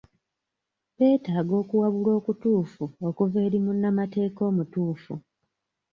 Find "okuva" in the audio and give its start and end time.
3.07-3.37